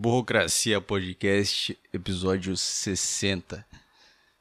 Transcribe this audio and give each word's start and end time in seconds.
Burocracia 0.00 0.80
Podcast, 0.80 1.76
episódio 1.92 2.56
60. 2.56 3.66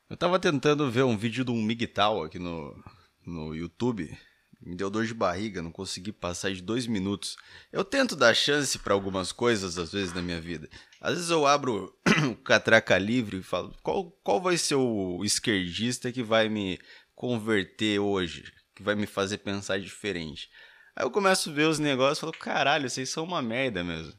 Eu 0.07 0.15
tava 0.15 0.37
tentando 0.37 0.91
ver 0.91 1.01
um 1.01 1.17
vídeo 1.17 1.43
de 1.43 1.49
um 1.49 1.59
Migtal 1.63 2.21
aqui 2.21 2.37
no, 2.37 2.79
no 3.25 3.55
YouTube. 3.55 4.15
Me 4.61 4.75
deu 4.75 4.87
dor 4.87 5.07
de 5.07 5.15
barriga, 5.15 5.59
não 5.59 5.71
consegui 5.71 6.11
passar 6.11 6.53
de 6.53 6.61
dois 6.61 6.85
minutos. 6.85 7.37
Eu 7.73 7.83
tento 7.83 8.15
dar 8.15 8.35
chance 8.35 8.77
para 8.77 8.93
algumas 8.93 9.31
coisas, 9.31 9.79
às 9.79 9.93
vezes, 9.93 10.13
na 10.13 10.21
minha 10.21 10.39
vida. 10.39 10.69
Às 11.01 11.15
vezes 11.15 11.31
eu 11.31 11.47
abro 11.47 11.91
o 12.31 12.35
catraca 12.35 12.95
livre 12.99 13.37
e 13.37 13.43
falo: 13.43 13.73
qual, 13.81 14.11
qual 14.23 14.39
vai 14.39 14.57
ser 14.57 14.75
o 14.75 15.25
esquerdista 15.25 16.11
que 16.11 16.21
vai 16.21 16.49
me 16.49 16.79
converter 17.15 17.97
hoje? 17.97 18.43
Que 18.75 18.83
vai 18.83 18.93
me 18.93 19.07
fazer 19.07 19.39
pensar 19.39 19.79
diferente? 19.79 20.51
Aí 20.95 21.03
eu 21.03 21.09
começo 21.09 21.49
a 21.49 21.53
ver 21.53 21.67
os 21.67 21.79
negócios 21.79 22.19
e 22.19 22.21
falo: 22.21 22.33
caralho, 22.33 22.87
vocês 22.87 23.09
são 23.09 23.23
uma 23.23 23.41
merda 23.41 23.83
mesmo. 23.83 24.13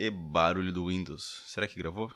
E 0.00 0.10
barulho 0.10 0.72
do 0.72 0.86
Windows. 0.86 1.42
Será 1.48 1.66
que 1.66 1.76
gravou? 1.76 2.08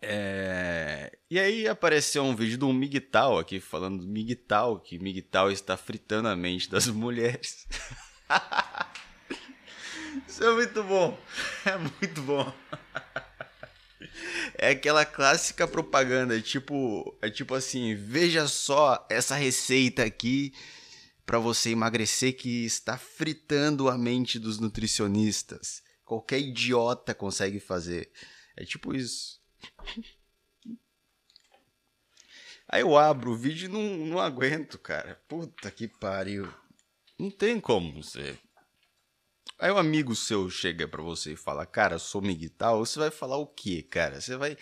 É... 0.00 1.18
E 1.28 1.38
aí 1.38 1.68
apareceu 1.68 2.24
um 2.24 2.34
vídeo 2.34 2.56
do 2.56 2.72
Migtal 2.72 3.38
aqui 3.38 3.60
falando 3.60 4.00
do 4.00 4.08
Migtal, 4.08 4.80
que 4.80 4.98
Migtal 4.98 5.52
está 5.52 5.76
fritando 5.76 6.28
a 6.28 6.34
mente 6.34 6.70
das 6.70 6.86
mulheres. 6.88 7.68
Isso 10.26 10.42
é 10.42 10.50
muito 10.54 10.82
bom. 10.82 11.18
É 11.66 11.76
muito 11.76 12.22
bom. 12.22 12.50
É 14.54 14.70
aquela 14.70 15.04
clássica 15.04 15.68
propaganda, 15.68 16.38
é 16.38 16.40
tipo, 16.40 17.14
é 17.20 17.28
tipo 17.28 17.54
assim, 17.54 17.94
veja 17.94 18.48
só 18.48 19.06
essa 19.10 19.34
receita 19.34 20.04
aqui 20.04 20.54
para 21.26 21.38
você 21.38 21.68
emagrecer 21.68 22.34
que 22.34 22.64
está 22.64 22.96
fritando 22.96 23.90
a 23.90 23.98
mente 23.98 24.38
dos 24.38 24.58
nutricionistas. 24.58 25.82
Qualquer 26.10 26.40
idiota 26.40 27.14
consegue 27.14 27.60
fazer. 27.60 28.10
É 28.56 28.64
tipo 28.64 28.92
isso. 28.92 29.40
Aí 32.68 32.80
eu 32.80 32.98
abro 32.98 33.30
o 33.30 33.36
vídeo 33.36 33.66
e 33.66 33.68
não, 33.68 33.80
não 34.06 34.18
aguento, 34.18 34.76
cara. 34.76 35.22
Puta 35.28 35.70
que 35.70 35.86
pariu. 35.86 36.52
Não 37.16 37.30
tem 37.30 37.60
como 37.60 38.02
você. 38.02 38.36
Aí 39.56 39.70
um 39.70 39.78
amigo 39.78 40.16
seu 40.16 40.50
chega 40.50 40.88
pra 40.88 41.00
você 41.00 41.34
e 41.34 41.36
fala, 41.36 41.64
cara, 41.64 41.96
sou 41.96 42.20
miguital, 42.20 42.84
você 42.84 42.98
vai 42.98 43.12
falar 43.12 43.36
o 43.36 43.46
quê, 43.46 43.80
cara? 43.88 44.20
Você 44.20 44.36
vai. 44.36 44.58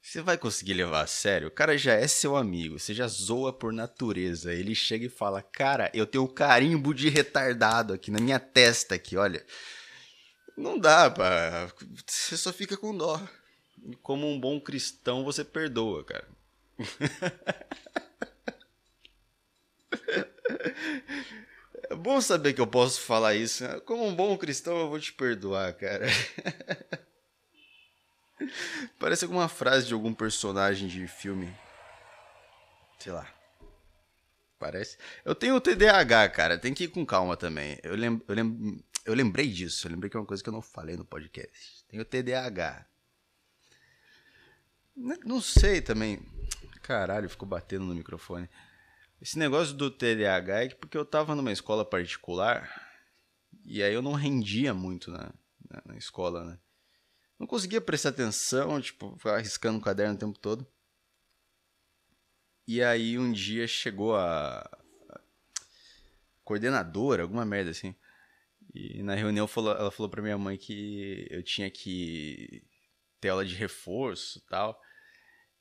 Você 0.00 0.22
vai 0.22 0.38
conseguir 0.38 0.74
levar 0.74 1.02
a 1.02 1.08
sério? 1.08 1.48
O 1.48 1.50
cara 1.50 1.76
já 1.76 1.94
é 1.94 2.06
seu 2.06 2.36
amigo, 2.36 2.78
você 2.78 2.94
já 2.94 3.08
zoa 3.08 3.52
por 3.52 3.72
natureza. 3.72 4.54
Ele 4.54 4.76
chega 4.76 5.06
e 5.06 5.08
fala, 5.08 5.42
cara, 5.42 5.90
eu 5.92 6.06
tenho 6.06 6.22
um 6.22 6.32
carimbo 6.32 6.94
de 6.94 7.08
retardado 7.08 7.92
aqui 7.92 8.12
na 8.12 8.20
minha 8.20 8.38
testa 8.38 8.94
aqui, 8.94 9.16
olha. 9.16 9.44
Não 10.56 10.78
dá, 10.78 11.10
pá. 11.10 11.68
Você 12.06 12.36
só 12.36 12.52
fica 12.52 12.76
com 12.76 12.96
dó. 12.96 13.20
Como 14.02 14.28
um 14.28 14.40
bom 14.40 14.60
cristão, 14.60 15.24
você 15.24 15.44
perdoa, 15.44 16.04
cara. 16.04 16.28
É 21.90 21.94
bom 21.94 22.20
saber 22.20 22.54
que 22.54 22.60
eu 22.60 22.66
posso 22.66 23.00
falar 23.00 23.34
isso. 23.34 23.62
Né? 23.62 23.80
Como 23.80 24.06
um 24.06 24.14
bom 24.14 24.36
cristão, 24.36 24.76
eu 24.78 24.88
vou 24.88 24.98
te 24.98 25.12
perdoar, 25.12 25.72
cara. 25.74 26.06
Parece 28.98 29.24
alguma 29.24 29.48
frase 29.48 29.86
de 29.86 29.94
algum 29.94 30.12
personagem 30.12 30.88
de 30.88 31.06
filme. 31.06 31.54
Sei 32.98 33.12
lá. 33.12 33.28
Parece. 34.58 34.96
Eu 35.24 35.34
tenho 35.34 35.60
TDAH, 35.60 36.28
cara. 36.30 36.58
Tem 36.58 36.72
que 36.72 36.84
ir 36.84 36.88
com 36.88 37.04
calma 37.04 37.36
também. 37.36 37.78
Eu 37.82 37.94
lembro, 37.94 38.24
eu 38.26 38.34
lembro, 38.34 38.82
eu 39.04 39.14
lembrei 39.14 39.50
disso. 39.50 39.86
Eu 39.86 39.92
lembrei 39.92 40.10
que 40.10 40.16
é 40.16 40.20
uma 40.20 40.26
coisa 40.26 40.42
que 40.42 40.48
eu 40.48 40.52
não 40.52 40.62
falei 40.62 40.96
no 40.96 41.04
podcast. 41.04 41.84
Tenho 41.88 42.04
TDAH. 42.04 42.86
Não 44.96 45.40
sei 45.40 45.82
também. 45.82 46.20
Caralho, 46.82 47.28
ficou 47.28 47.48
batendo 47.48 47.84
no 47.84 47.94
microfone. 47.94 48.48
Esse 49.20 49.38
negócio 49.38 49.74
do 49.74 49.90
TDAH 49.90 50.64
é 50.64 50.68
porque 50.74 50.96
eu 50.96 51.04
tava 51.04 51.34
numa 51.34 51.52
escola 51.52 51.84
particular 51.84 52.68
e 53.64 53.82
aí 53.82 53.94
eu 53.94 54.02
não 54.02 54.12
rendia 54.12 54.74
muito 54.74 55.10
na, 55.10 55.32
na, 55.70 55.82
na 55.86 55.96
escola, 55.96 56.44
né? 56.44 56.58
Não 57.38 57.46
conseguia 57.46 57.80
prestar 57.80 58.10
atenção, 58.10 58.80
tipo, 58.80 59.18
arriscando 59.24 59.78
o 59.78 59.82
caderno 59.82 60.14
o 60.14 60.18
tempo 60.18 60.38
todo. 60.38 60.66
E 62.66 62.82
aí 62.82 63.18
um 63.18 63.32
dia 63.32 63.66
chegou 63.66 64.16
a 64.16 64.78
coordenadora, 66.44 67.22
alguma 67.22 67.44
merda 67.44 67.70
assim. 67.70 67.94
E 68.74 69.02
na 69.02 69.14
reunião 69.14 69.46
falou, 69.46 69.72
ela 69.72 69.90
falou 69.90 70.10
pra 70.10 70.22
minha 70.22 70.36
mãe 70.36 70.56
que 70.56 71.26
eu 71.30 71.42
tinha 71.42 71.70
que 71.70 72.62
ter 73.20 73.28
aula 73.28 73.44
de 73.44 73.54
reforço 73.54 74.38
e 74.38 74.42
tal. 74.48 74.80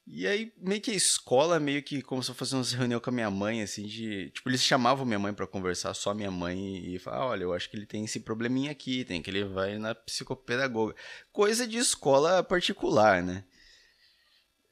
E 0.05 0.27
aí, 0.27 0.51
meio 0.57 0.81
que 0.81 0.91
a 0.91 0.95
escola, 0.95 1.59
meio 1.59 1.81
que 1.81 2.01
como 2.01 2.21
se 2.21 2.29
eu 2.29 2.35
fosse 2.35 2.53
uma 2.53 2.63
reunião 2.63 2.99
com 2.99 3.09
a 3.09 3.13
minha 3.13 3.31
mãe, 3.31 3.61
assim, 3.61 3.85
de. 3.85 4.31
Tipo, 4.31 4.49
eles 4.49 4.61
chamavam 4.61 5.05
minha 5.05 5.19
mãe 5.19 5.33
para 5.33 5.47
conversar, 5.47 5.93
só 5.93 6.13
minha 6.13 6.31
mãe, 6.31 6.93
e 6.93 6.99
falavam: 6.99 7.27
olha, 7.27 7.43
eu 7.43 7.53
acho 7.53 7.69
que 7.69 7.77
ele 7.77 7.85
tem 7.85 8.03
esse 8.03 8.19
probleminha 8.19 8.71
aqui, 8.71 9.05
tem 9.05 9.21
que 9.21 9.29
ele 9.29 9.45
na 9.79 9.95
psicopedagoga. 9.95 10.93
Coisa 11.31 11.65
de 11.65 11.77
escola 11.77 12.43
particular, 12.43 13.23
né? 13.23 13.45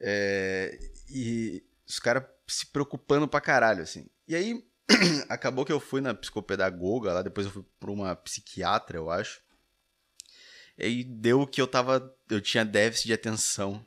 É, 0.00 0.78
e 1.08 1.64
os 1.88 1.98
caras 1.98 2.24
se 2.46 2.66
preocupando 2.66 3.26
pra 3.26 3.40
caralho, 3.40 3.82
assim. 3.82 4.10
E 4.28 4.34
aí, 4.34 4.62
acabou 5.28 5.64
que 5.64 5.72
eu 5.72 5.80
fui 5.80 6.00
na 6.00 6.14
psicopedagoga, 6.14 7.12
lá 7.12 7.22
depois 7.22 7.46
eu 7.46 7.52
fui 7.52 7.64
pra 7.78 7.90
uma 7.90 8.14
psiquiatra, 8.16 8.96
eu 8.96 9.10
acho. 9.10 9.40
E 10.78 11.04
deu 11.04 11.46
que 11.46 11.60
eu 11.60 11.66
tava. 11.66 12.14
Eu 12.28 12.40
tinha 12.40 12.64
déficit 12.64 13.06
de 13.06 13.12
atenção 13.12 13.84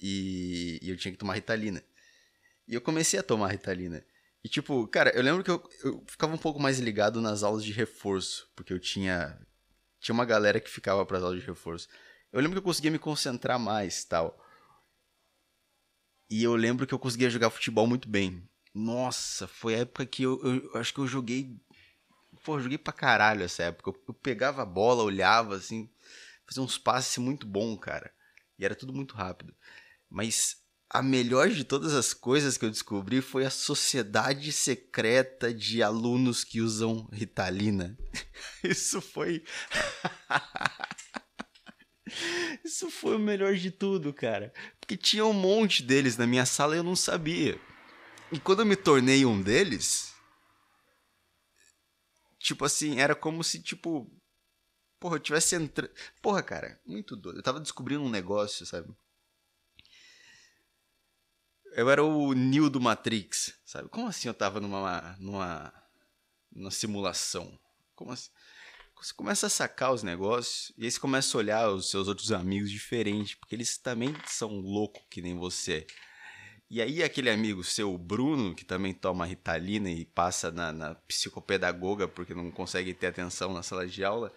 e, 0.00 0.78
e 0.82 0.90
eu 0.90 0.96
tinha 0.96 1.12
que 1.12 1.18
tomar 1.18 1.34
Ritalina. 1.34 1.82
E 2.66 2.74
eu 2.74 2.80
comecei 2.80 3.18
a 3.18 3.22
tomar 3.22 3.48
Ritalina. 3.48 4.04
E 4.44 4.48
tipo, 4.48 4.86
cara, 4.88 5.10
eu 5.10 5.22
lembro 5.22 5.44
que 5.44 5.50
eu, 5.50 5.62
eu 5.84 6.04
ficava 6.08 6.34
um 6.34 6.38
pouco 6.38 6.60
mais 6.60 6.78
ligado 6.78 7.20
nas 7.20 7.42
aulas 7.42 7.64
de 7.64 7.72
reforço, 7.72 8.50
porque 8.56 8.72
eu 8.72 8.80
tinha 8.80 9.38
tinha 10.00 10.14
uma 10.14 10.24
galera 10.24 10.60
que 10.60 10.68
ficava 10.68 11.06
para 11.06 11.18
as 11.18 11.24
aulas 11.24 11.40
de 11.40 11.46
reforço. 11.46 11.88
Eu 12.32 12.40
lembro 12.40 12.54
que 12.54 12.58
eu 12.58 12.64
conseguia 12.64 12.90
me 12.90 12.98
concentrar 12.98 13.58
mais, 13.58 14.04
tal. 14.04 14.36
E 16.28 16.42
eu 16.42 16.56
lembro 16.56 16.86
que 16.86 16.94
eu 16.94 16.98
conseguia 16.98 17.30
jogar 17.30 17.50
futebol 17.50 17.86
muito 17.86 18.08
bem. 18.08 18.42
Nossa, 18.74 19.46
foi 19.46 19.74
a 19.74 19.78
época 19.78 20.06
que 20.06 20.22
eu, 20.22 20.40
eu, 20.42 20.70
eu 20.72 20.80
acho 20.80 20.94
que 20.94 21.00
eu 21.00 21.06
joguei 21.06 21.60
pô, 22.42 22.60
joguei 22.60 22.78
pra 22.78 22.92
caralho 22.92 23.42
essa 23.42 23.64
época. 23.64 23.90
Eu, 23.90 24.02
eu 24.08 24.14
pegava 24.14 24.62
a 24.62 24.66
bola, 24.66 25.02
olhava 25.02 25.56
assim, 25.56 25.88
fazia 26.46 26.62
uns 26.62 26.78
passes 26.78 27.18
muito 27.18 27.46
bom, 27.46 27.76
cara. 27.76 28.12
E 28.58 28.64
era 28.64 28.74
tudo 28.74 28.92
muito 28.92 29.14
rápido. 29.14 29.54
Mas 30.08 30.56
a 30.90 31.02
melhor 31.02 31.48
de 31.48 31.64
todas 31.64 31.94
as 31.94 32.12
coisas 32.12 32.58
que 32.58 32.64
eu 32.64 32.70
descobri 32.70 33.20
foi 33.20 33.44
a 33.44 33.50
sociedade 33.50 34.52
secreta 34.52 35.52
de 35.52 35.82
alunos 35.82 36.44
que 36.44 36.60
usam 36.60 37.08
Ritalina. 37.12 37.96
Isso 38.62 39.00
foi. 39.00 39.42
Isso 42.62 42.90
foi 42.90 43.16
o 43.16 43.20
melhor 43.20 43.54
de 43.54 43.70
tudo, 43.70 44.12
cara. 44.12 44.52
Porque 44.78 44.96
tinha 44.96 45.24
um 45.24 45.32
monte 45.32 45.82
deles 45.82 46.16
na 46.16 46.26
minha 46.26 46.44
sala 46.44 46.74
e 46.74 46.78
eu 46.78 46.84
não 46.84 46.94
sabia. 46.94 47.58
E 48.32 48.40
quando 48.40 48.60
eu 48.60 48.66
me 48.66 48.76
tornei 48.76 49.26
um 49.26 49.42
deles. 49.42 50.14
Tipo 52.38 52.64
assim, 52.64 52.98
era 52.98 53.14
como 53.14 53.44
se, 53.44 53.62
tipo. 53.62 54.10
Porra, 54.98 55.16
eu 55.16 55.20
tivesse 55.20 55.54
entrando. 55.54 55.92
Porra, 56.22 56.42
cara, 56.42 56.80
muito 56.86 57.14
doido. 57.14 57.38
Eu 57.38 57.42
tava 57.42 57.60
descobrindo 57.60 58.02
um 58.02 58.08
negócio, 58.08 58.64
sabe? 58.64 58.88
Eu 61.74 61.90
era 61.90 62.02
o 62.02 62.32
Neo 62.32 62.70
do 62.70 62.80
Matrix, 62.80 63.54
sabe? 63.66 63.88
Como 63.90 64.08
assim 64.08 64.28
eu 64.28 64.34
tava 64.34 64.60
numa, 64.60 65.16
numa, 65.18 65.72
numa 66.50 66.70
simulação? 66.70 67.58
Como 67.94 68.12
assim? 68.12 68.30
Você 68.96 69.12
começa 69.14 69.48
a 69.48 69.50
sacar 69.50 69.92
os 69.92 70.02
negócios 70.02 70.72
e 70.78 70.84
aí 70.84 70.90
você 70.90 71.00
começa 71.00 71.36
a 71.36 71.38
olhar 71.38 71.68
os 71.70 71.90
seus 71.90 72.06
outros 72.08 72.30
amigos 72.30 72.70
diferentes, 72.70 73.34
porque 73.34 73.54
eles 73.54 73.76
também 73.76 74.14
são 74.26 74.60
loucos 74.60 75.02
que 75.10 75.20
nem 75.20 75.36
você. 75.36 75.86
E 76.72 76.80
aí 76.80 77.02
aquele 77.02 77.28
amigo 77.28 77.62
seu, 77.62 77.98
Bruno, 77.98 78.54
que 78.54 78.64
também 78.64 78.94
toma 78.94 79.26
Ritalina 79.26 79.90
e 79.90 80.06
passa 80.06 80.50
na, 80.50 80.72
na 80.72 80.94
psicopedagoga 80.94 82.08
porque 82.08 82.32
não 82.32 82.50
consegue 82.50 82.94
ter 82.94 83.08
atenção 83.08 83.52
na 83.52 83.62
sala 83.62 83.86
de 83.86 84.02
aula, 84.02 84.32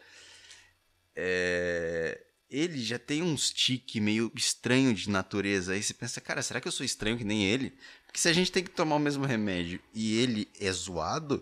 é 1.15 2.21
ele 2.49 2.83
já 2.83 2.99
tem 2.99 3.23
uns 3.23 3.51
tique 3.51 4.01
meio 4.01 4.29
estranho 4.35 4.93
de 4.93 5.09
natureza. 5.09 5.71
Aí 5.71 5.81
você 5.81 5.93
pensa, 5.93 6.19
cara, 6.19 6.41
será 6.41 6.59
que 6.59 6.67
eu 6.67 6.73
sou 6.73 6.85
estranho 6.85 7.17
que 7.17 7.23
nem 7.23 7.45
ele? 7.45 7.73
Porque 8.05 8.19
se 8.19 8.27
a 8.27 8.33
gente 8.33 8.51
tem 8.51 8.63
que 8.65 8.69
tomar 8.69 8.97
o 8.97 8.99
mesmo 8.99 9.25
remédio 9.25 9.79
e 9.93 10.17
ele 10.17 10.49
é 10.59 10.69
zoado, 10.73 11.41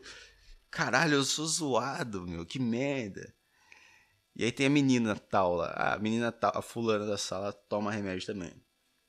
caralho, 0.70 1.16
eu 1.16 1.24
sou 1.24 1.48
zoado, 1.48 2.28
meu, 2.28 2.46
que 2.46 2.60
merda. 2.60 3.34
E 4.36 4.44
aí 4.44 4.52
tem 4.52 4.68
a 4.68 4.70
menina 4.70 5.16
tal 5.16 5.56
lá, 5.56 5.72
a 5.96 5.98
menina 5.98 6.32
tal, 6.32 6.52
a 6.56 6.62
fulana 6.62 7.08
da 7.08 7.18
sala 7.18 7.52
toma 7.52 7.92
remédio 7.92 8.28
também. 8.28 8.54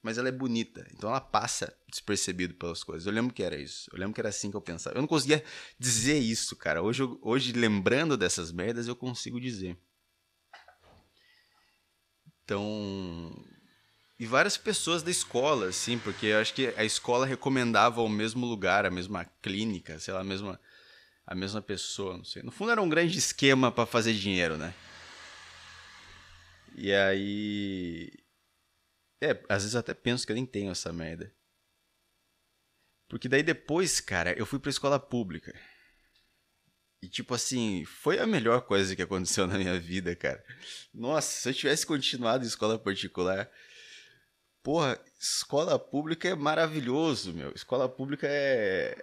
Mas 0.04 0.18
ela 0.18 0.28
é 0.28 0.32
bonita, 0.32 0.86
então 0.92 1.08
ela 1.08 1.20
passa 1.20 1.74
despercebido 1.88 2.52
pelas 2.52 2.84
coisas. 2.84 3.06
Eu 3.06 3.12
lembro 3.12 3.32
que 3.32 3.42
era 3.42 3.56
isso. 3.56 3.88
Eu 3.90 3.98
lembro 3.98 4.12
que 4.12 4.20
era 4.20 4.28
assim 4.28 4.50
que 4.50 4.56
eu 4.56 4.60
pensava. 4.60 4.94
Eu 4.94 5.00
não 5.00 5.08
conseguia 5.08 5.42
dizer 5.78 6.18
isso, 6.18 6.54
cara. 6.56 6.82
Hoje, 6.82 7.02
hoje 7.22 7.52
lembrando 7.52 8.14
dessas 8.14 8.52
merdas, 8.52 8.86
eu 8.86 8.94
consigo 8.94 9.40
dizer. 9.40 9.78
Então. 12.44 13.34
E 14.20 14.26
várias 14.26 14.58
pessoas 14.58 15.02
da 15.02 15.10
escola, 15.10 15.68
assim, 15.68 15.98
porque 15.98 16.26
eu 16.26 16.38
acho 16.38 16.52
que 16.52 16.66
a 16.76 16.84
escola 16.84 17.24
recomendava 17.24 18.02
o 18.02 18.08
mesmo 18.08 18.44
lugar, 18.44 18.84
a 18.84 18.90
mesma 18.90 19.24
clínica, 19.40 19.98
sei 19.98 20.12
lá, 20.12 20.20
a 20.20 20.24
mesma, 20.24 20.60
a 21.26 21.34
mesma 21.34 21.62
pessoa, 21.62 22.18
não 22.18 22.24
sei. 22.24 22.42
No 22.42 22.52
fundo 22.52 22.72
era 22.72 22.82
um 22.82 22.90
grande 22.90 23.16
esquema 23.16 23.72
para 23.72 23.86
fazer 23.86 24.12
dinheiro, 24.12 24.58
né? 24.58 24.74
E 26.76 26.92
aí. 26.92 28.23
É, 29.24 29.42
às 29.48 29.62
vezes 29.62 29.74
eu 29.74 29.80
até 29.80 29.94
penso 29.94 30.26
que 30.26 30.32
eu 30.32 30.36
nem 30.36 30.44
tenho 30.44 30.70
essa 30.70 30.92
merda. 30.92 31.32
Porque 33.08 33.28
daí 33.28 33.42
depois, 33.42 34.00
cara, 34.00 34.32
eu 34.38 34.44
fui 34.44 34.58
pra 34.58 34.70
escola 34.70 34.98
pública. 34.98 35.54
E 37.02 37.08
tipo 37.08 37.34
assim, 37.34 37.84
foi 37.84 38.18
a 38.18 38.26
melhor 38.26 38.62
coisa 38.62 38.94
que 38.94 39.02
aconteceu 39.02 39.46
na 39.48 39.56
minha 39.56 39.78
vida, 39.78 40.14
cara. 40.14 40.44
Nossa, 40.92 41.30
se 41.30 41.48
eu 41.48 41.54
tivesse 41.54 41.86
continuado 41.86 42.44
em 42.44 42.48
escola 42.48 42.78
particular. 42.78 43.50
Porra, 44.62 44.98
escola 45.18 45.78
pública 45.78 46.28
é 46.28 46.34
maravilhoso, 46.34 47.32
meu. 47.32 47.52
Escola 47.54 47.88
pública 47.88 48.26
é. 48.28 49.02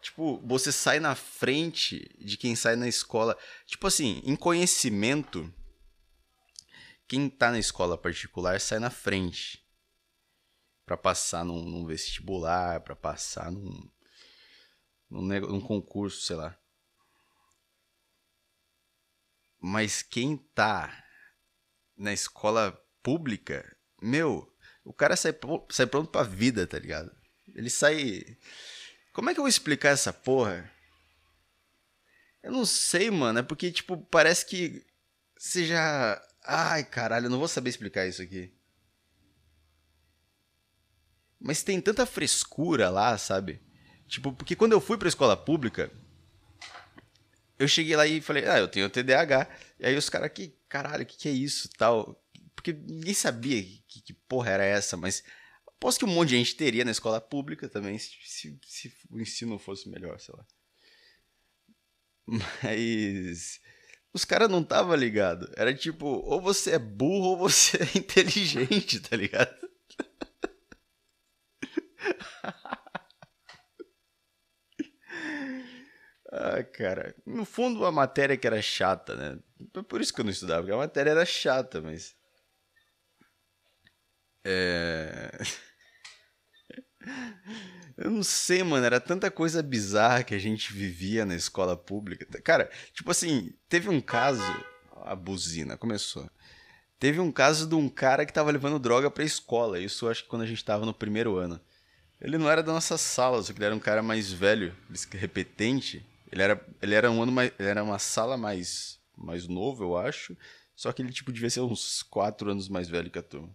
Tipo, 0.00 0.40
você 0.46 0.72
sai 0.72 0.98
na 0.98 1.14
frente 1.14 2.08
de 2.18 2.36
quem 2.36 2.56
sai 2.56 2.74
na 2.76 2.88
escola. 2.88 3.36
Tipo 3.66 3.86
assim, 3.86 4.22
em 4.24 4.34
conhecimento, 4.34 5.52
quem 7.10 7.28
tá 7.28 7.50
na 7.50 7.58
escola 7.58 7.98
particular 7.98 8.60
sai 8.60 8.78
na 8.78 8.88
frente. 8.88 9.66
para 10.86 10.96
passar 10.96 11.44
num, 11.44 11.60
num 11.60 11.84
vestibular, 11.84 12.80
para 12.82 12.94
passar 12.94 13.50
num, 13.50 13.90
num, 15.10 15.22
num 15.22 15.60
concurso, 15.60 16.20
sei 16.20 16.36
lá. 16.36 16.56
Mas 19.58 20.02
quem 20.02 20.36
tá 20.36 21.04
na 21.96 22.12
escola 22.12 22.80
pública, 23.02 23.76
meu, 24.00 24.48
o 24.84 24.92
cara 24.92 25.16
sai, 25.16 25.34
sai 25.70 25.86
pronto 25.88 26.12
pra 26.12 26.22
vida, 26.22 26.64
tá 26.64 26.78
ligado? 26.78 27.10
Ele 27.56 27.70
sai. 27.70 28.38
Como 29.12 29.28
é 29.28 29.34
que 29.34 29.40
eu 29.40 29.42
vou 29.42 29.48
explicar 29.48 29.88
essa 29.88 30.12
porra? 30.12 30.70
Eu 32.40 32.52
não 32.52 32.64
sei, 32.64 33.10
mano. 33.10 33.40
É 33.40 33.42
porque, 33.42 33.72
tipo, 33.72 33.96
parece 33.96 34.46
que 34.46 34.86
você 35.36 35.66
já. 35.66 36.22
Ai, 36.44 36.84
caralho, 36.84 37.26
eu 37.26 37.30
não 37.30 37.38
vou 37.38 37.48
saber 37.48 37.70
explicar 37.70 38.06
isso 38.06 38.22
aqui. 38.22 38.52
Mas 41.38 41.62
tem 41.62 41.80
tanta 41.80 42.04
frescura 42.04 42.90
lá, 42.90 43.16
sabe? 43.16 43.60
Tipo, 44.06 44.32
porque 44.32 44.56
quando 44.56 44.72
eu 44.72 44.80
fui 44.80 44.98
pra 44.98 45.08
escola 45.08 45.36
pública, 45.36 45.90
eu 47.58 47.68
cheguei 47.68 47.96
lá 47.96 48.06
e 48.06 48.20
falei, 48.20 48.46
ah, 48.46 48.58
eu 48.58 48.68
tenho 48.68 48.90
TDAH. 48.90 49.48
E 49.78 49.86
aí 49.86 49.96
os 49.96 50.08
caras, 50.08 50.30
que 50.32 50.54
caralho, 50.68 51.02
o 51.02 51.06
que, 51.06 51.16
que 51.16 51.28
é 51.28 51.32
isso 51.32 51.68
tal? 51.76 52.22
Porque 52.54 52.72
ninguém 52.72 53.14
sabia 53.14 53.62
que, 53.88 54.02
que 54.02 54.12
porra 54.12 54.50
era 54.50 54.64
essa, 54.64 54.96
mas 54.96 55.22
aposto 55.66 56.00
que 56.00 56.04
um 56.04 56.08
monte 56.14 56.30
de 56.30 56.36
gente 56.36 56.56
teria 56.56 56.84
na 56.84 56.90
escola 56.90 57.20
pública 57.20 57.68
também, 57.68 57.98
se, 57.98 58.10
se, 58.24 58.58
se 58.66 58.92
o 59.10 59.20
ensino 59.20 59.58
fosse 59.58 59.88
melhor, 59.88 60.20
sei 60.20 60.34
lá. 60.36 60.46
Mas 62.62 63.60
os 64.12 64.24
caras 64.24 64.48
não 64.50 64.62
tava 64.64 64.96
ligado. 64.96 65.50
Era 65.56 65.74
tipo, 65.74 66.06
ou 66.06 66.40
você 66.40 66.72
é 66.72 66.78
burro 66.78 67.30
ou 67.30 67.36
você 67.38 67.78
é 67.78 67.88
inteligente, 67.98 69.00
tá 69.00 69.16
ligado? 69.16 69.54
Ah, 76.32 76.62
cara. 76.62 77.14
No 77.26 77.44
fundo, 77.44 77.84
a 77.84 77.90
matéria 77.92 78.36
que 78.36 78.46
era 78.46 78.62
chata, 78.62 79.16
né? 79.16 79.38
Por 79.88 80.00
isso 80.00 80.12
que 80.14 80.20
eu 80.20 80.24
não 80.24 80.30
estudava, 80.30 80.62
porque 80.62 80.72
a 80.72 80.76
matéria 80.76 81.10
era 81.10 81.24
chata, 81.26 81.80
mas. 81.80 82.14
É. 84.44 85.30
Eu 88.00 88.10
não 88.10 88.22
sei, 88.22 88.62
mano. 88.62 88.86
Era 88.86 88.98
tanta 88.98 89.30
coisa 89.30 89.62
bizarra 89.62 90.24
que 90.24 90.34
a 90.34 90.38
gente 90.38 90.72
vivia 90.72 91.26
na 91.26 91.34
escola 91.34 91.76
pública. 91.76 92.26
Cara, 92.40 92.70
tipo 92.94 93.10
assim, 93.10 93.52
teve 93.68 93.90
um 93.90 94.00
caso. 94.00 94.42
A 95.04 95.14
buzina 95.14 95.76
começou. 95.76 96.28
Teve 96.98 97.20
um 97.20 97.30
caso 97.30 97.66
de 97.66 97.74
um 97.74 97.88
cara 97.88 98.24
que 98.24 98.32
tava 98.32 98.50
levando 98.50 98.78
droga 98.78 99.10
pra 99.10 99.22
escola. 99.22 99.78
Isso 99.78 100.08
acho 100.08 100.22
que 100.22 100.30
quando 100.30 100.42
a 100.42 100.46
gente 100.46 100.64
tava 100.64 100.86
no 100.86 100.94
primeiro 100.94 101.36
ano. 101.36 101.60
Ele 102.18 102.38
não 102.38 102.50
era 102.50 102.62
da 102.62 102.72
nossa 102.72 102.98
sala, 102.98 103.42
só 103.42 103.52
que 103.52 103.58
ele 103.58 103.66
era 103.66 103.74
um 103.74 103.80
cara 103.80 104.02
mais 104.02 104.30
velho, 104.30 104.74
repetente. 105.12 106.04
Ele 106.30 106.42
era, 106.42 106.66
ele 106.80 106.94
era 106.94 107.10
um 107.10 107.22
ano 107.22 107.32
mais. 107.32 107.52
Ele 107.58 107.68
era 107.68 107.82
uma 107.82 107.98
sala 107.98 108.36
mais, 108.36 108.98
mais 109.16 109.46
novo, 109.46 109.84
eu 109.84 109.96
acho. 109.96 110.36
Só 110.74 110.92
que 110.92 111.02
ele, 111.02 111.12
tipo, 111.12 111.32
devia 111.32 111.50
ser 111.50 111.60
uns 111.60 112.02
quatro 112.02 112.50
anos 112.50 112.68
mais 112.68 112.88
velho 112.88 113.10
que 113.10 113.18
a 113.18 113.22
turma. 113.22 113.54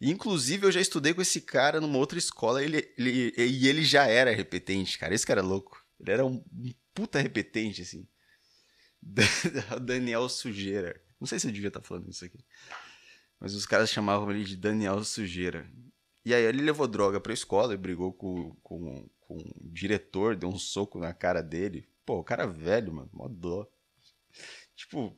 Inclusive, 0.00 0.66
eu 0.66 0.72
já 0.72 0.80
estudei 0.80 1.14
com 1.14 1.22
esse 1.22 1.40
cara 1.40 1.80
numa 1.80 1.98
outra 1.98 2.18
escola 2.18 2.62
ele, 2.62 2.92
ele, 2.98 3.32
e 3.36 3.66
ele 3.66 3.82
já 3.82 4.06
era 4.06 4.34
repetente, 4.34 4.98
cara. 4.98 5.14
Esse 5.14 5.26
cara 5.26 5.40
é 5.40 5.44
louco. 5.44 5.82
Ele 5.98 6.10
era 6.10 6.24
um, 6.24 6.44
puta 6.94 7.18
repetente, 7.18 7.82
assim. 7.82 8.06
Daniel 9.82 10.28
Sujeira. 10.28 11.00
Não 11.18 11.26
sei 11.26 11.38
se 11.38 11.46
eu 11.46 11.52
devia 11.52 11.68
estar 11.68 11.80
tá 11.80 11.86
falando 11.86 12.10
isso 12.10 12.24
aqui. 12.24 12.38
Mas 13.40 13.54
os 13.54 13.64
caras 13.64 13.90
chamavam 13.90 14.30
ele 14.30 14.44
de 14.44 14.56
Daniel 14.56 15.02
Sujeira. 15.02 15.70
E 16.24 16.34
aí 16.34 16.42
ele 16.42 16.62
levou 16.62 16.86
droga 16.88 17.20
pra 17.20 17.32
escola 17.32 17.72
e 17.72 17.78
brigou 17.78 18.12
com, 18.12 18.54
com, 18.62 19.08
com 19.20 19.36
o 19.36 19.70
diretor, 19.70 20.36
deu 20.36 20.48
um 20.48 20.58
soco 20.58 20.98
na 20.98 21.14
cara 21.14 21.40
dele. 21.40 21.88
Pô, 22.04 22.18
o 22.18 22.24
cara 22.24 22.46
velho, 22.46 22.92
mano, 22.92 23.10
mó 23.12 23.28
dó. 23.28 23.66
Tipo, 24.74 25.16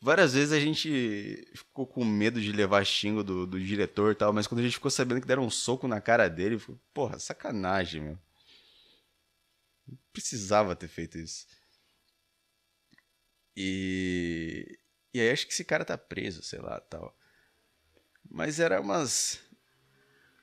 várias 0.00 0.34
vezes 0.34 0.52
a 0.52 0.60
gente 0.60 1.48
ficou 1.54 1.86
com 1.86 2.04
medo 2.04 2.40
de 2.40 2.52
levar 2.52 2.84
xingo 2.84 3.22
do, 3.22 3.46
do 3.46 3.60
diretor 3.60 4.12
e 4.12 4.14
tal, 4.14 4.32
mas 4.32 4.46
quando 4.46 4.60
a 4.60 4.62
gente 4.62 4.74
ficou 4.74 4.90
sabendo 4.90 5.20
que 5.20 5.26
deram 5.26 5.44
um 5.44 5.50
soco 5.50 5.86
na 5.86 6.00
cara 6.00 6.28
dele, 6.28 6.58
ficou, 6.58 6.78
porra, 6.92 7.18
sacanagem, 7.18 8.00
meu. 8.00 8.18
Não 9.86 9.98
precisava 10.12 10.76
ter 10.76 10.88
feito 10.88 11.18
isso. 11.18 11.46
E. 13.56 14.78
E 15.12 15.20
aí 15.20 15.30
acho 15.30 15.46
que 15.46 15.52
esse 15.52 15.64
cara 15.64 15.84
tá 15.84 15.98
preso, 15.98 16.42
sei 16.42 16.60
lá, 16.60 16.80
tal. 16.80 17.16
Mas 18.30 18.60
era 18.60 18.80
umas 18.80 19.40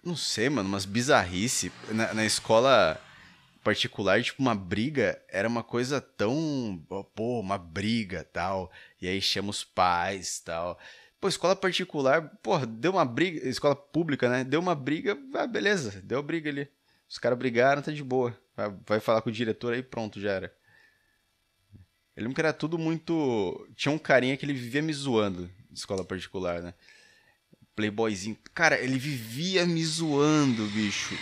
não 0.07 0.15
sei, 0.15 0.49
mano, 0.49 0.69
umas 0.69 0.85
bizarrice. 0.85 1.69
Na, 1.89 2.13
na 2.13 2.25
escola 2.25 2.97
particular, 3.67 4.23
tipo, 4.23 4.41
uma 4.41 4.55
briga 4.55 5.21
era 5.27 5.45
uma 5.45 5.61
coisa 5.61 5.99
tão. 5.99 6.81
Pô, 7.13 7.41
uma 7.41 7.57
briga 7.57 8.23
tal. 8.23 8.71
E 9.01 9.05
aí 9.09 9.21
chama 9.21 9.49
os 9.49 9.65
pais 9.65 10.39
tal. 10.39 10.79
Pô, 11.19 11.27
escola 11.27 11.53
particular, 11.53 12.29
pô, 12.41 12.57
deu 12.65 12.93
uma 12.93 13.03
briga. 13.03 13.45
Escola 13.45 13.75
pública, 13.75 14.29
né? 14.29 14.45
Deu 14.45 14.61
uma 14.61 14.73
briga, 14.73 15.17
ah, 15.33 15.45
beleza, 15.45 16.01
deu 16.01 16.23
briga 16.23 16.49
ali. 16.49 16.69
Os 17.09 17.17
caras 17.17 17.37
brigaram, 17.37 17.81
tá 17.81 17.91
de 17.91 18.01
boa. 18.01 18.39
Vai, 18.55 18.73
vai 18.87 18.99
falar 19.01 19.21
com 19.21 19.29
o 19.29 19.33
diretor 19.33 19.73
aí, 19.73 19.83
pronto, 19.83 20.21
já 20.21 20.31
era. 20.31 20.55
Eu 22.15 22.23
lembro 22.23 22.35
que 22.35 22.41
era 22.41 22.53
tudo 22.53 22.77
muito. 22.77 23.67
Tinha 23.75 23.91
um 23.91 23.97
carinha 23.97 24.37
que 24.37 24.45
ele 24.45 24.53
vivia 24.53 24.81
me 24.81 24.93
zoando 24.93 25.51
de 25.69 25.77
escola 25.77 26.05
particular, 26.05 26.61
né? 26.61 26.73
playboyzinho. 27.75 28.37
Cara, 28.53 28.79
ele 28.79 28.97
vivia 28.97 29.65
me 29.65 29.83
zoando, 29.85 30.65
bicho. 30.67 31.15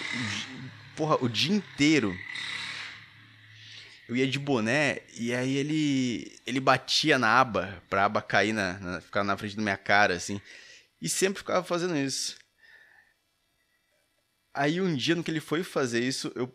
Porra, 0.96 1.18
o 1.24 1.28
dia 1.28 1.56
inteiro. 1.56 2.18
Eu 4.08 4.16
ia 4.16 4.28
de 4.28 4.38
boné 4.38 5.02
e 5.18 5.34
aí 5.34 5.58
ele 5.58 6.40
ele 6.46 6.60
batia 6.60 7.18
na 7.18 7.40
aba 7.40 7.82
pra 7.90 8.06
aba 8.06 8.22
cair 8.22 8.54
na, 8.54 8.74
na 8.80 9.02
ficar 9.02 9.24
na 9.24 9.36
frente 9.36 9.56
da 9.56 9.64
minha 9.64 9.78
cara 9.78 10.14
assim. 10.14 10.40
E 11.02 11.10
sempre 11.10 11.40
ficava 11.40 11.64
fazendo 11.64 11.98
isso. 11.98 12.38
Aí 14.54 14.80
um 14.80 14.96
dia 14.96 15.16
no 15.16 15.24
que 15.24 15.32
ele 15.32 15.40
foi 15.40 15.64
fazer 15.64 16.02
isso, 16.04 16.32
eu 16.36 16.54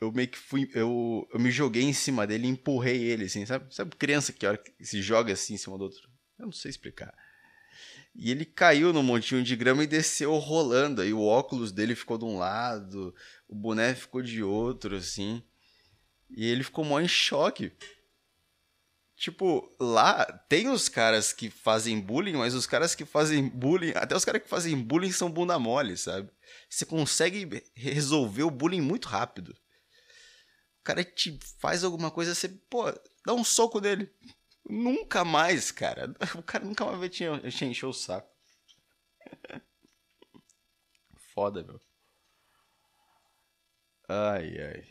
eu 0.00 0.10
meio 0.10 0.28
que 0.28 0.38
fui 0.38 0.70
eu, 0.74 1.28
eu 1.32 1.38
me 1.38 1.50
joguei 1.50 1.82
em 1.82 1.92
cima 1.92 2.26
dele 2.26 2.46
e 2.46 2.50
empurrei 2.50 3.02
ele 3.04 3.24
assim, 3.26 3.44
sabe? 3.44 3.72
Sabe 3.74 3.94
criança 3.96 4.32
que 4.32 4.46
hora 4.46 4.58
que 4.58 4.84
se 4.84 5.02
joga 5.02 5.34
assim 5.34 5.54
em 5.54 5.58
cima 5.58 5.76
do 5.76 5.84
outro? 5.84 6.08
Eu 6.38 6.46
não 6.46 6.52
sei 6.52 6.70
explicar. 6.70 7.14
E 8.14 8.30
ele 8.30 8.44
caiu 8.44 8.92
no 8.92 9.02
montinho 9.02 9.42
de 9.42 9.56
grama 9.56 9.82
e 9.82 9.88
desceu 9.88 10.36
rolando. 10.36 11.02
Aí 11.02 11.12
o 11.12 11.24
óculos 11.24 11.72
dele 11.72 11.96
ficou 11.96 12.16
de 12.16 12.24
um 12.24 12.38
lado, 12.38 13.14
o 13.54 13.56
boné 13.56 13.94
ficou 13.94 14.20
de 14.20 14.42
outro, 14.42 14.96
assim. 14.96 15.40
E 16.28 16.44
ele 16.44 16.64
ficou 16.64 16.84
mó 16.84 16.98
em 16.98 17.06
choque. 17.06 17.72
Tipo, 19.14 19.72
lá 19.78 20.24
tem 20.48 20.68
os 20.68 20.88
caras 20.88 21.32
que 21.32 21.48
fazem 21.48 22.00
bullying, 22.00 22.32
mas 22.32 22.52
os 22.52 22.66
caras 22.66 22.96
que 22.96 23.04
fazem 23.04 23.48
bullying, 23.48 23.92
até 23.94 24.16
os 24.16 24.24
caras 24.24 24.42
que 24.42 24.48
fazem 24.48 24.76
bullying 24.76 25.12
são 25.12 25.30
bunda 25.30 25.56
mole, 25.56 25.96
sabe? 25.96 26.28
Você 26.68 26.84
consegue 26.84 27.62
resolver 27.76 28.42
o 28.42 28.50
bullying 28.50 28.80
muito 28.80 29.06
rápido. 29.06 29.50
O 30.80 30.82
cara 30.82 31.04
te 31.04 31.38
faz 31.60 31.84
alguma 31.84 32.10
coisa, 32.10 32.34
você, 32.34 32.48
pô, 32.48 32.92
dá 33.24 33.32
um 33.32 33.44
soco 33.44 33.80
nele. 33.80 34.12
Nunca 34.68 35.24
mais, 35.24 35.70
cara. 35.70 36.12
O 36.36 36.42
cara 36.42 36.64
nunca 36.64 36.84
mais 36.84 36.98
vai 36.98 37.08
te, 37.08 37.24
encher 37.64 37.86
o 37.86 37.92
saco. 37.92 38.28
Foda, 41.32 41.62
meu. 41.62 41.80
Ai, 44.14 44.56
ai. 44.60 44.84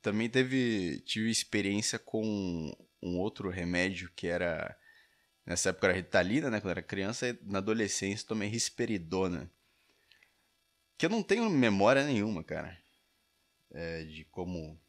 Também 0.00 0.30
teve. 0.30 1.00
Tive 1.00 1.30
experiência 1.30 1.98
com 1.98 2.72
um 3.02 3.18
outro 3.18 3.50
remédio 3.50 4.10
que 4.14 4.28
era. 4.28 4.76
Nessa 5.44 5.70
época 5.70 5.88
era 5.88 5.96
Ritalina, 5.96 6.50
né? 6.50 6.60
Quando 6.60 6.70
era 6.70 6.82
criança, 6.82 7.28
e 7.28 7.38
na 7.42 7.58
adolescência 7.58 8.26
tomei 8.26 8.48
risperidona. 8.48 9.50
Que 10.96 11.06
eu 11.06 11.10
não 11.10 11.22
tenho 11.22 11.48
memória 11.50 12.04
nenhuma, 12.04 12.44
cara. 12.44 12.78
É, 13.72 14.04
de 14.04 14.24
como. 14.26 14.80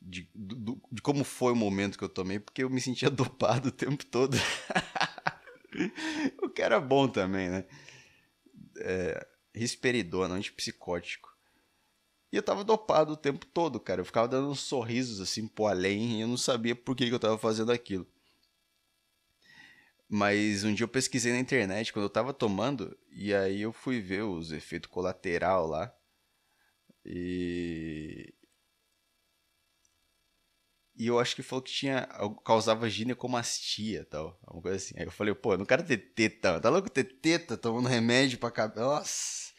De, 0.00 0.28
do, 0.34 0.80
de 0.90 1.00
como 1.00 1.24
foi 1.24 1.52
o 1.52 1.56
momento 1.56 1.96
que 1.96 2.04
eu 2.04 2.08
tomei, 2.08 2.38
porque 2.38 2.62
eu 2.62 2.70
me 2.70 2.80
sentia 2.80 3.08
dopado 3.10 3.70
o 3.70 3.72
tempo 3.72 4.04
todo. 4.06 4.36
o 6.42 6.48
que 6.48 6.62
era 6.62 6.80
bom 6.80 7.08
também, 7.08 7.48
né? 7.48 7.64
É, 8.78 9.26
risperidona, 9.54 10.34
antipsicótico. 10.34 11.31
E 12.32 12.36
eu 12.36 12.42
tava 12.42 12.64
dopado 12.64 13.12
o 13.12 13.16
tempo 13.16 13.44
todo, 13.46 13.78
cara. 13.78 14.00
Eu 14.00 14.04
ficava 14.06 14.26
dando 14.26 14.48
uns 14.48 14.60
sorrisos 14.60 15.20
assim 15.20 15.46
pro 15.46 15.66
além 15.66 16.18
e 16.18 16.20
eu 16.22 16.28
não 16.28 16.38
sabia 16.38 16.74
por 16.74 16.96
que, 16.96 17.06
que 17.06 17.14
eu 17.14 17.20
tava 17.20 17.36
fazendo 17.36 17.70
aquilo. 17.70 18.06
Mas 20.08 20.64
um 20.64 20.74
dia 20.74 20.84
eu 20.84 20.88
pesquisei 20.88 21.32
na 21.32 21.38
internet 21.38 21.92
quando 21.92 22.04
eu 22.04 22.10
tava 22.10 22.34
tomando, 22.34 22.96
e 23.10 23.34
aí 23.34 23.62
eu 23.62 23.72
fui 23.72 24.00
ver 24.00 24.22
os 24.22 24.52
efeitos 24.52 24.90
colateral 24.90 25.66
lá. 25.66 25.94
E. 27.04 28.32
E 30.94 31.06
eu 31.06 31.18
acho 31.18 31.34
que 31.34 31.42
falou 31.42 31.62
que 31.62 31.72
tinha. 31.72 32.06
causava 32.44 32.88
ginecomastia 32.88 34.04
tal. 34.04 34.38
Alguma 34.42 34.62
coisa 34.62 34.76
assim. 34.76 34.94
Aí 34.98 35.04
eu 35.04 35.10
falei, 35.10 35.34
pô, 35.34 35.54
eu 35.54 35.58
não 35.58 35.64
quero 35.66 35.82
ter 35.84 35.96
teta. 35.98 36.60
Tá 36.60 36.68
louco 36.68 36.90
ter 36.90 37.04
teta 37.04 37.56
tomando 37.56 37.88
remédio 37.88 38.38
pra 38.38 38.50
cabelo? 38.50 38.86
Nossa! 38.86 39.52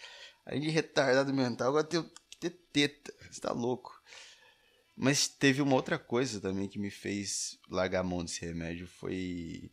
Aí 0.45 0.59
de 0.59 0.69
retardado 0.69 1.33
mental, 1.33 1.69
agora 1.69 1.83
tem 1.85 2.03
ter 2.49 2.57
teta. 2.71 3.13
Você 3.29 3.41
tá 3.41 3.51
louco. 3.51 4.01
Mas 4.95 5.27
teve 5.27 5.61
uma 5.61 5.75
outra 5.75 5.97
coisa 5.97 6.39
também 6.39 6.67
que 6.67 6.77
me 6.77 6.91
fez 6.91 7.59
largar 7.69 8.01
a 8.01 8.03
mão 8.03 8.23
desse 8.23 8.45
remédio. 8.45 8.87
Foi. 8.87 9.71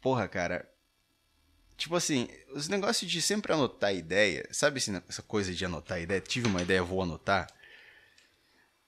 Porra, 0.00 0.28
cara. 0.28 0.68
Tipo 1.76 1.96
assim, 1.96 2.28
os 2.54 2.68
negócios 2.68 3.10
de 3.10 3.20
sempre 3.20 3.52
anotar 3.52 3.94
ideia. 3.94 4.46
Sabe 4.52 4.78
essa 4.78 5.22
coisa 5.22 5.52
de 5.52 5.64
anotar 5.64 6.00
ideia? 6.00 6.20
Tive 6.20 6.46
uma 6.46 6.62
ideia, 6.62 6.82
vou 6.82 7.02
anotar. 7.02 7.48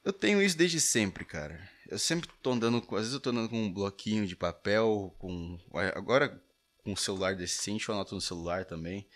Eu 0.05 0.13
tenho 0.13 0.41
isso 0.41 0.57
desde 0.57 0.81
sempre, 0.81 1.25
cara. 1.25 1.69
Eu 1.89 1.99
sempre 1.99 2.29
tô 2.43 2.53
andando 2.53 2.81
com. 2.81 2.95
Às 2.95 3.03
vezes 3.03 3.15
eu 3.15 3.21
tô 3.21 3.31
andando 3.31 3.49
com 3.49 3.63
um 3.63 3.73
bloquinho 3.73 4.27
de 4.27 4.37
papel, 4.37 5.15
com. 5.19 5.59
Agora 5.95 6.41
com 6.85 6.93
um 6.93 6.97
celular 6.97 7.35
decente, 7.35 7.89
eu 7.89 7.95
anoto 7.95 8.15
no 8.15 8.21
celular 8.21 8.65
também. 8.67 9.09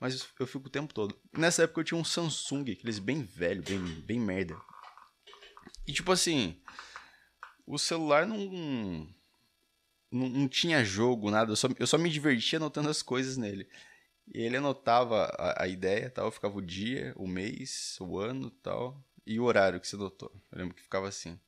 Mas 0.00 0.28
eu 0.38 0.46
fico 0.46 0.68
o 0.68 0.70
tempo 0.70 0.94
todo. 0.94 1.18
Nessa 1.32 1.64
época 1.64 1.80
eu 1.80 1.84
tinha 1.84 2.00
um 2.00 2.04
Samsung, 2.04 2.70
aqueles 2.72 2.98
bem 2.98 3.22
velho, 3.22 3.62
bem, 3.62 3.78
bem 4.02 4.20
merda. 4.20 4.56
E 5.86 5.92
tipo 5.92 6.12
assim, 6.12 6.60
o 7.66 7.78
celular 7.78 8.26
não, 8.26 8.38
não, 10.10 10.28
não 10.28 10.48
tinha 10.48 10.84
jogo, 10.84 11.30
nada. 11.30 11.52
Eu 11.52 11.56
só, 11.56 11.68
eu 11.78 11.86
só 11.86 11.98
me 11.98 12.10
divertia 12.10 12.58
anotando 12.58 12.88
as 12.88 13.02
coisas 13.02 13.36
nele. 13.36 13.68
E 14.32 14.40
ele 14.40 14.56
anotava 14.56 15.24
a, 15.38 15.64
a 15.64 15.68
ideia, 15.68 16.10
tal, 16.10 16.30
ficava 16.30 16.56
o 16.56 16.62
dia, 16.62 17.12
o 17.16 17.26
mês, 17.26 17.96
o 18.00 18.18
ano, 18.18 18.50
tal, 18.50 19.02
e 19.26 19.40
o 19.40 19.44
horário 19.44 19.80
que 19.80 19.88
você 19.88 19.96
anotou. 19.96 20.30
Eu 20.52 20.58
lembro 20.58 20.74
que 20.74 20.82
ficava 20.82 21.08
assim. 21.08 21.38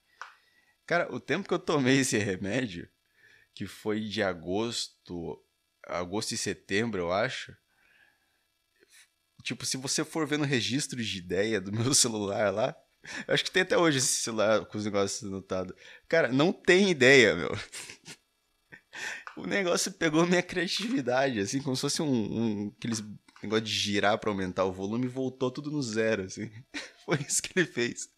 Cara, 0.87 1.12
o 1.14 1.21
tempo 1.21 1.47
que 1.47 1.54
eu 1.54 1.59
tomei 1.59 2.00
esse 2.00 2.19
remédio, 2.19 2.88
que 3.54 3.66
foi 3.66 4.00
de 4.00 4.23
agosto, 4.23 5.40
agosto 5.87 6.33
e 6.33 6.38
setembro, 6.38 7.00
eu 7.00 7.12
acho, 7.12 7.57
Tipo, 9.50 9.66
se 9.66 9.76
você 9.76 10.04
for 10.04 10.28
ver 10.28 10.38
no 10.38 10.45
registro 10.45 11.02
de 11.02 11.19
ideia 11.19 11.61
do 11.61 11.73
meu 11.75 11.92
celular 11.92 12.52
lá, 12.52 12.76
acho 13.26 13.45
que 13.45 13.50
tem 13.50 13.62
até 13.62 13.76
hoje 13.76 13.99
esse 13.99 14.23
celular 14.23 14.64
com 14.64 14.78
os 14.78 14.85
negócios 14.85 15.28
anotados. 15.28 15.75
Cara, 16.09 16.28
não 16.28 16.52
tem 16.52 16.88
ideia, 16.88 17.35
meu. 17.35 17.50
o 19.37 19.47
negócio 19.49 19.90
pegou 19.90 20.25
minha 20.25 20.42
criatividade, 20.42 21.40
assim, 21.40 21.61
como 21.61 21.75
se 21.75 21.83
fosse 21.83 22.00
um, 22.00 22.07
um 22.07 22.73
aqueles 22.78 23.02
negócio 23.42 23.64
de 23.64 23.73
girar 23.73 24.19
para 24.19 24.30
aumentar 24.30 24.64
o 24.66 24.73
volume 24.73 25.07
e 25.07 25.09
voltou 25.09 25.50
tudo 25.50 25.69
no 25.69 25.83
zero, 25.83 26.23
assim. 26.23 26.49
Foi 27.04 27.19
isso 27.26 27.42
que 27.42 27.59
ele 27.59 27.66
fez. 27.66 28.09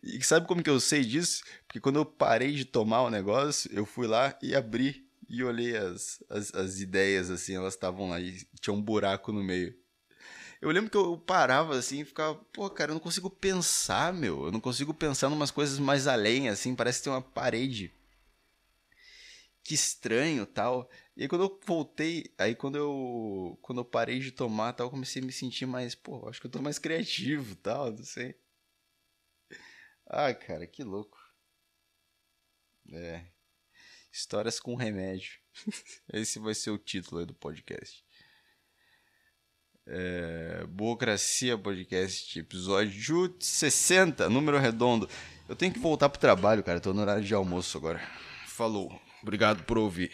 E 0.00 0.22
sabe 0.22 0.46
como 0.46 0.62
que 0.62 0.70
eu 0.70 0.78
sei 0.78 1.04
disso? 1.04 1.42
Porque 1.66 1.80
quando 1.80 1.96
eu 1.96 2.04
parei 2.04 2.52
de 2.52 2.64
tomar 2.64 3.02
o 3.02 3.10
negócio, 3.10 3.68
eu 3.72 3.84
fui 3.84 4.06
lá 4.06 4.38
e 4.40 4.54
abri 4.54 5.04
e 5.28 5.42
olhei 5.42 5.76
as, 5.76 6.22
as, 6.28 6.54
as 6.54 6.80
ideias, 6.80 7.30
assim, 7.30 7.56
elas 7.56 7.74
estavam 7.74 8.10
lá 8.10 8.20
e 8.20 8.44
tinha 8.60 8.74
um 8.74 8.82
buraco 8.82 9.32
no 9.32 9.42
meio. 9.42 9.74
Eu 10.60 10.70
lembro 10.70 10.90
que 10.90 10.96
eu 10.96 11.16
parava 11.18 11.76
assim 11.76 12.00
e 12.00 12.04
ficava, 12.04 12.34
pô, 12.52 12.68
cara, 12.68 12.90
eu 12.90 12.94
não 12.94 13.00
consigo 13.00 13.30
pensar, 13.30 14.12
meu. 14.12 14.44
Eu 14.46 14.52
não 14.52 14.60
consigo 14.60 14.92
pensar 14.92 15.30
em 15.30 15.32
umas 15.32 15.50
coisas 15.50 15.78
mais 15.78 16.06
além, 16.06 16.48
assim, 16.48 16.74
parece 16.74 16.98
que 16.98 17.04
tem 17.04 17.12
uma 17.12 17.22
parede. 17.22 17.92
Que 19.62 19.74
estranho, 19.74 20.46
tal. 20.46 20.90
E 21.16 21.22
aí 21.22 21.28
quando 21.28 21.44
eu 21.44 21.60
voltei, 21.64 22.32
aí 22.38 22.54
quando 22.54 22.76
eu 22.76 23.58
quando 23.62 23.80
eu 23.80 23.84
parei 23.84 24.18
de 24.20 24.32
tomar, 24.32 24.72
tal, 24.72 24.86
eu 24.86 24.90
comecei 24.90 25.22
a 25.22 25.24
me 25.24 25.32
sentir 25.32 25.66
mais, 25.66 25.94
pô, 25.94 26.28
acho 26.28 26.40
que 26.40 26.46
eu 26.46 26.50
tô 26.50 26.60
mais 26.62 26.78
criativo, 26.78 27.54
tal, 27.56 27.90
não 27.92 28.04
sei. 28.04 28.34
Ah, 30.06 30.34
cara, 30.34 30.66
que 30.66 30.82
louco. 30.82 31.18
É. 32.92 33.24
Histórias 34.12 34.58
com 34.60 34.74
remédio. 34.74 35.38
Esse 36.12 36.38
vai 36.38 36.54
ser 36.54 36.70
o 36.70 36.78
título 36.78 37.24
do 37.24 37.34
podcast. 37.34 38.04
É, 39.92 40.64
Burocracia 40.68 41.58
Podcast, 41.58 42.38
episódio 42.38 43.34
60, 43.40 44.28
número 44.30 44.56
redondo. 44.56 45.08
Eu 45.48 45.56
tenho 45.56 45.72
que 45.72 45.80
voltar 45.80 46.08
pro 46.08 46.20
trabalho, 46.20 46.62
cara. 46.62 46.78
Tô 46.78 46.94
no 46.94 47.00
horário 47.00 47.24
de 47.24 47.34
almoço 47.34 47.76
agora. 47.76 48.00
Falou. 48.46 48.96
Obrigado 49.20 49.64
por 49.64 49.76
ouvir. 49.76 50.12